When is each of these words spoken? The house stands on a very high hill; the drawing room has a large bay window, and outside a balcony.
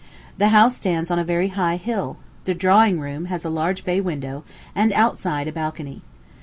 The 0.39 0.47
house 0.47 0.75
stands 0.77 1.11
on 1.11 1.19
a 1.19 1.23
very 1.23 1.49
high 1.49 1.75
hill; 1.75 2.17
the 2.45 2.55
drawing 2.55 2.99
room 2.99 3.25
has 3.25 3.45
a 3.45 3.51
large 3.51 3.85
bay 3.85 4.01
window, 4.01 4.43
and 4.73 4.91
outside 4.93 5.47
a 5.47 5.51
balcony. 5.51 6.01